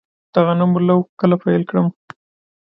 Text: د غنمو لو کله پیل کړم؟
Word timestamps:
د 0.33 0.35
غنمو 0.45 0.79
لو 0.87 0.97
کله 1.19 1.35
پیل 1.43 1.61
کړم؟ 1.69 1.87